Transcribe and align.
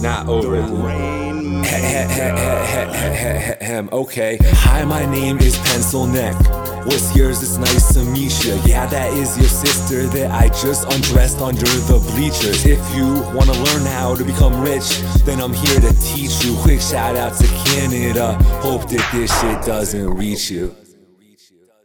Not 0.00 0.28
over. 0.28 0.56
Okay. 3.92 4.38
Hi, 4.40 4.84
my 4.84 5.04
name 5.06 5.38
is 5.38 5.56
Pencil 5.58 6.06
Neck. 6.06 6.34
What's 6.86 7.14
yours? 7.16 7.42
It's 7.42 7.56
nice 7.56 7.94
to 7.94 8.04
meet 8.04 8.44
you. 8.44 8.54
Yeah, 8.64 8.86
that 8.86 9.12
is 9.12 9.36
your 9.38 9.48
sister 9.48 10.06
that 10.06 10.30
I 10.30 10.48
just 10.48 10.84
undressed 10.92 11.40
under 11.40 11.64
the 11.64 11.98
bleachers. 12.12 12.64
If 12.66 12.78
you 12.94 13.06
wanna 13.34 13.52
learn 13.52 13.86
how 13.86 14.14
to 14.16 14.24
become 14.24 14.60
rich, 14.60 15.00
then 15.24 15.40
I'm 15.40 15.52
here 15.52 15.80
to 15.80 15.92
teach 16.00 16.44
you. 16.44 16.56
Quick 16.62 16.80
shout 16.80 17.16
out 17.16 17.36
to 17.38 17.46
Canada. 17.66 18.34
Hope 18.60 18.88
that 18.90 19.08
this 19.12 19.30
shit 19.40 19.64
doesn't 19.64 20.10
reach 20.14 20.50
you. 20.50 20.74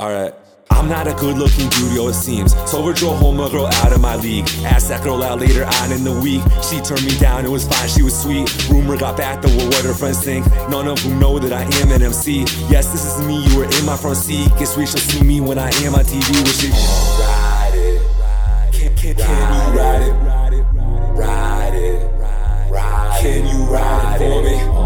Alright. 0.00 0.34
I'm 0.80 0.88
not 0.88 1.06
a 1.06 1.12
good 1.12 1.36
looking 1.36 1.68
dude, 1.68 1.92
yo, 1.92 2.08
it 2.08 2.14
seems. 2.14 2.54
So 2.68 2.82
we 2.82 2.94
drove 2.94 3.18
home 3.18 3.38
a 3.38 3.50
girl 3.50 3.66
out 3.66 3.92
of 3.92 4.00
my 4.00 4.16
league. 4.16 4.48
Asked 4.64 4.88
that 4.88 5.04
girl 5.04 5.22
out 5.22 5.38
later 5.38 5.66
on 5.66 5.92
in 5.92 6.04
the 6.04 6.20
week. 6.22 6.40
She 6.62 6.80
turned 6.80 7.04
me 7.04 7.18
down, 7.18 7.44
it 7.44 7.50
was 7.50 7.68
fine, 7.68 7.86
she 7.86 8.02
was 8.02 8.18
sweet. 8.18 8.48
Rumor 8.70 8.96
got 8.96 9.14
back, 9.18 9.42
though, 9.42 9.54
what 9.66 9.84
her 9.84 9.92
friends 9.92 10.24
think. 10.24 10.46
None 10.70 10.88
of 10.88 11.02
them 11.02 11.18
know 11.18 11.38
that 11.38 11.52
I 11.52 11.64
am 11.82 11.92
an 11.92 12.00
MC. 12.00 12.46
Yes, 12.70 12.90
this 12.92 13.04
is 13.04 13.22
me, 13.26 13.46
you 13.46 13.58
were 13.58 13.66
in 13.66 13.84
my 13.84 13.94
front 13.94 14.16
seat. 14.16 14.48
Guess 14.58 14.78
we 14.78 14.86
shall 14.86 15.00
see 15.00 15.22
me 15.22 15.42
when 15.42 15.58
I 15.58 15.68
am 15.84 15.94
on 15.94 16.00
TV 16.00 16.32
with 16.40 16.58
shit. 16.58 16.72
Ride 16.72 17.72
it, 17.74 18.72
can, 18.72 18.96
can, 18.96 19.14
can 19.16 19.52
you 19.52 19.78
ride 19.78 20.00
it? 20.00 20.12
Ride 20.14 20.54
it, 20.54 20.62
ride 21.12 21.74
it, 21.74 22.70
ride 22.70 23.18
it. 23.18 23.20
Can 23.20 23.46
you 23.48 23.64
ride 23.70 24.22
it 24.22 24.32
for 24.32 24.42
me? 24.74 24.79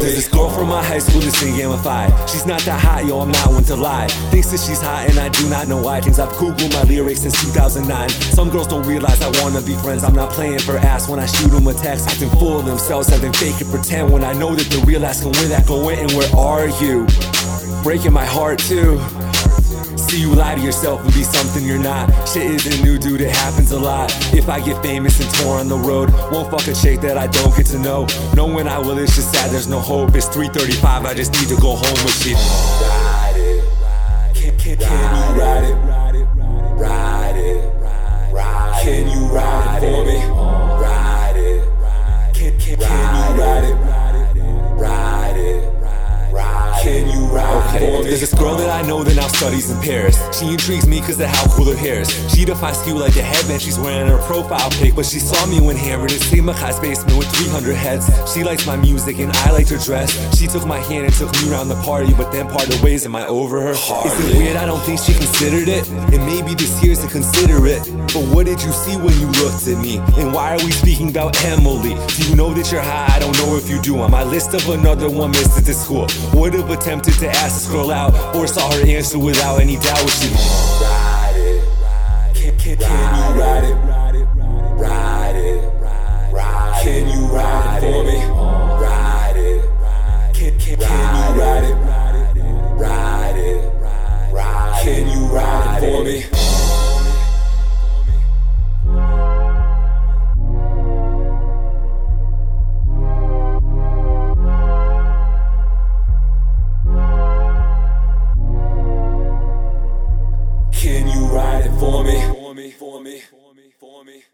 There's 0.00 0.14
this 0.14 0.28
girl 0.28 0.48
from 0.50 0.68
my 0.68 0.82
high 0.82 0.98
school 0.98 1.20
that's 1.20 1.42
in 1.42 1.54
Gamify. 1.54 2.10
She's 2.28 2.46
not 2.46 2.60
that 2.62 2.80
hot, 2.80 3.04
yo, 3.06 3.20
I'm 3.20 3.30
not 3.30 3.48
one 3.50 3.64
to 3.64 3.76
lie. 3.76 4.08
Thinks 4.30 4.50
that 4.50 4.60
she's 4.60 4.80
hot 4.80 5.08
and 5.08 5.18
I 5.18 5.28
do 5.28 5.48
not 5.48 5.68
know 5.68 5.80
why. 5.82 6.00
Thinks 6.00 6.18
I've 6.18 6.32
Googled 6.32 6.72
my 6.72 6.82
lyrics 6.84 7.20
since 7.20 7.40
2009. 7.42 8.08
Some 8.08 8.50
girls 8.50 8.68
don't 8.68 8.86
realize 8.86 9.20
I 9.22 9.30
wanna 9.42 9.60
be 9.60 9.74
friends. 9.76 10.04
I'm 10.04 10.14
not 10.14 10.30
playing 10.30 10.60
for 10.60 10.78
ass 10.78 11.08
when 11.08 11.18
I 11.18 11.26
shoot 11.26 11.48
them 11.48 11.66
a 11.66 11.74
text. 11.74 12.08
Acting 12.08 12.30
full 12.30 12.60
of 12.60 12.66
themselves, 12.66 13.08
having 13.08 13.32
fake 13.32 13.60
and 13.60 13.70
pretend 13.70 14.12
when 14.12 14.24
I 14.24 14.32
know 14.32 14.54
that 14.54 14.68
the 14.70 14.84
real 14.86 15.04
ass 15.04 15.22
can 15.22 15.32
win 15.32 15.48
that 15.50 15.66
go 15.66 15.88
in. 15.88 15.98
And 15.98 16.12
where 16.12 16.34
are 16.36 16.68
you? 16.82 17.06
Breaking 17.82 18.12
my 18.12 18.24
heart 18.24 18.58
too. 18.58 19.00
See 20.12 20.20
you 20.20 20.34
lie 20.34 20.54
to 20.54 20.60
yourself 20.60 21.02
and 21.02 21.14
be 21.14 21.22
something 21.22 21.64
you're 21.64 21.78
not. 21.78 22.10
Shit 22.28 22.66
isn't 22.66 22.84
new, 22.84 22.98
dude, 22.98 23.22
it 23.22 23.30
happens 23.30 23.72
a 23.72 23.80
lot. 23.80 24.12
If 24.34 24.50
I 24.50 24.60
get 24.60 24.82
famous 24.82 25.18
and 25.18 25.34
tour 25.36 25.58
on 25.58 25.68
the 25.68 25.78
road, 25.78 26.10
won't 26.30 26.50
fuck 26.50 26.68
a 26.68 26.74
chick 26.74 27.00
that 27.00 27.16
I 27.16 27.28
don't 27.28 27.56
get 27.56 27.64
to 27.68 27.78
know. 27.78 28.06
Knowing 28.36 28.68
I 28.68 28.78
will, 28.78 28.98
it's 28.98 29.14
just 29.14 29.32
sad, 29.32 29.50
there's 29.50 29.68
no 29.68 29.80
hope. 29.80 30.14
It's 30.14 30.28
3:35, 30.28 31.06
I 31.06 31.14
just 31.14 31.32
need 31.32 31.48
to 31.48 31.58
go 31.62 31.76
home 31.76 32.04
with 32.04 32.12
shit. 32.22 32.36
Ride 32.36 33.32
it, 33.36 33.64
can, 34.34 34.58
can, 34.58 34.76
can 34.76 35.38
ride 35.38 35.64
it? 35.64 35.74
Ride 35.76 36.14
it, 36.14 36.26
ride 36.34 37.16
it, 37.16 37.21
ride 48.02 48.12
it 48.12 48.16
for 48.16 48.18
me? 48.18 48.18
There's 48.18 48.20
this 48.20 48.34
girl 48.34 48.56
that 48.56 48.70
I 48.70 48.86
know 48.86 49.02
that 49.02 49.14
now 49.14 49.28
studies 49.28 49.70
in 49.70 49.80
Paris. 49.80 50.16
She 50.38 50.52
intrigues 50.52 50.86
me 50.86 51.00
cause 51.00 51.20
of 51.20 51.28
how 51.28 51.46
cool 51.54 51.66
her 51.66 51.76
hair 51.76 52.00
is. 52.00 52.10
She 52.32 52.44
defines 52.44 52.82
cute 52.82 52.96
like 52.96 53.14
the 53.14 53.22
headband 53.22 53.62
she's 53.62 53.78
wearing 53.78 54.08
her 54.08 54.18
profile 54.18 54.70
pic. 54.70 54.94
But 54.94 55.06
she 55.06 55.18
saw 55.18 55.46
me 55.46 55.60
when 55.60 55.76
hammered 55.76 56.12
in 56.12 56.18
Sigma 56.18 56.54
Chi's 56.54 56.78
basement 56.80 57.18
with 57.18 57.28
300 57.36 57.74
heads. 57.74 58.10
She 58.32 58.44
likes 58.44 58.66
my 58.66 58.76
music 58.76 59.18
and 59.18 59.32
I 59.32 59.52
liked 59.52 59.70
her 59.70 59.78
dress. 59.78 60.12
She 60.38 60.46
took 60.46 60.66
my 60.66 60.78
hand 60.78 61.06
and 61.06 61.14
took 61.14 61.32
me 61.40 61.50
around 61.50 61.68
the 61.68 61.80
party, 61.82 62.12
but 62.14 62.30
then 62.32 62.48
parted 62.48 62.80
ways. 62.82 63.04
Am 63.06 63.16
I 63.16 63.26
over 63.26 63.60
her? 63.60 63.72
Is 63.72 64.30
it 64.30 64.36
weird? 64.36 64.56
I 64.56 64.66
don't 64.66 64.80
think 64.80 65.00
she 65.00 65.14
considered 65.14 65.68
it. 65.68 65.88
And 65.88 66.24
maybe 66.26 66.54
this 66.54 66.82
year's 66.82 67.00
to 67.00 67.08
consider 67.08 67.66
it. 67.66 67.82
But 68.12 68.24
what 68.34 68.46
did 68.46 68.62
you 68.62 68.72
see 68.72 68.96
when 68.96 69.18
you 69.18 69.26
looked 69.42 69.66
at 69.66 69.78
me? 69.82 69.98
And 70.20 70.32
why 70.32 70.54
are 70.54 70.64
we 70.64 70.72
speaking 70.72 71.10
about 71.10 71.42
Emily? 71.44 71.94
Do 72.16 72.28
you 72.28 72.36
know 72.36 72.52
that 72.54 72.70
you're 72.70 72.82
high? 72.82 73.08
I 73.14 73.18
don't 73.18 73.36
know 73.38 73.56
if 73.56 73.68
you 73.68 73.80
do. 73.80 74.00
On 74.02 74.10
my 74.10 74.24
list 74.24 74.54
of 74.54 74.68
another 74.68 75.10
one 75.10 75.30
missed 75.30 75.58
at 75.58 75.64
the 75.64 75.72
school. 75.72 76.06
Would 76.34 76.54
have 76.54 76.70
attempted 76.70 77.14
to 77.20 77.28
ask 77.28 77.54
this 77.54 77.68
girl 77.70 77.91
out 77.92 78.34
or 78.34 78.46
saw 78.46 78.70
her 78.72 78.86
answer 78.86 79.18
without 79.18 79.60
any 79.60 79.76
doubt. 79.76 80.08
She 80.10 80.28
ride 80.82 81.34
it, 81.36 81.64
can, 82.34 82.58
can, 82.58 82.76
can 82.76 83.34
you 83.34 83.40
ride 83.40 83.64
it? 83.64 83.74
Ride 83.74 84.16
it, 84.16 84.26
ride 84.74 85.36
it, 85.36 85.62
it. 86.34 86.82
Can 86.82 87.08
you 87.08 87.26
ride 87.26 87.84
it 87.84 87.92
for 87.92 88.04
me? 88.04 88.18
Ride 88.82 89.36
it, 89.36 90.34
can, 90.34 90.58
can, 90.58 90.76
can 90.78 91.14
you 91.16 91.40
ride 91.40 91.64
it? 91.64 91.74
Ride 92.80 93.36
it, 93.36 93.60
ride 94.32 94.80
it. 94.80 94.84
Can 94.84 95.08
you 95.08 95.26
ride 95.26 95.82
it 95.82 95.92
for 95.92 96.04
me? 96.04 96.31
Can 110.82 111.06
you 111.06 111.26
ride 111.26 111.64
it 111.64 111.78
for 111.78 112.02
me? 112.02 112.20
For 112.32 112.54
me, 112.56 112.70
for 112.72 113.00
me, 113.00 113.20
for 113.20 113.54
me, 113.54 113.72
for 113.78 114.04
me. 114.04 114.24